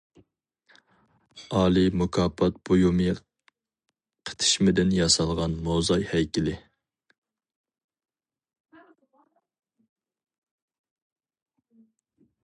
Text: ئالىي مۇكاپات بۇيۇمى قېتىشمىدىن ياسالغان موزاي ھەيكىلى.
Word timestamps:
ئالىي 1.57 1.89
مۇكاپات 2.01 2.55
بۇيۇمى 2.69 3.05
قېتىشمىدىن 4.29 4.95
ياسالغان 4.95 5.53
موزاي 5.67 6.07
ھەيكىلى. 6.15 6.57